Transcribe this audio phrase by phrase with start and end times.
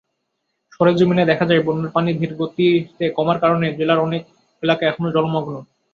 [0.71, 4.21] সরেজমিনে দেখা যায়, বন্যার পানি ধীরগতিতে কমার কারণে জেলার অনেক
[4.63, 5.53] এলাকা এখনো জলমগ্ন।